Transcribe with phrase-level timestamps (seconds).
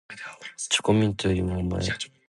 [0.67, 1.83] チョコミントよりもおまえ